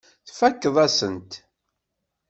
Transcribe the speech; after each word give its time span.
Tfakkeḍ-asent-t. 0.27 1.31